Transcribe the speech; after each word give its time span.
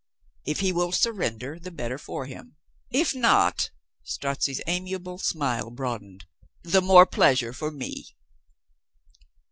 If 0.47 0.61
he 0.61 0.71
will 0.73 0.91
surrender, 0.91 1.59
the 1.59 1.69
better 1.69 1.99
for 1.99 2.25
him. 2.25 2.55
If 2.89 3.13
not," 3.13 3.69
Strozzi's 4.01 4.59
amiable 4.65 5.19
smile 5.19 5.69
broad 5.69 6.01
ened, 6.01 6.21
"the 6.63 6.81
more 6.81 7.05
pleasure 7.05 7.53
for 7.53 7.69
me. 7.69 8.07